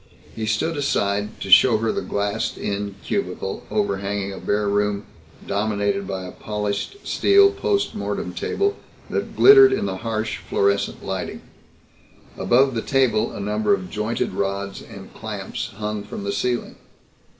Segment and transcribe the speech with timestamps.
[0.35, 5.05] He stood aside to show her the glassed in cubicle overhanging a bare room
[5.45, 8.77] dominated by a polished steel post mortem table
[9.11, 11.43] that glittered in the harsh fluorescent lighting.
[12.35, 16.77] Above the table a number of jointed rods and clamps hung from the ceiling.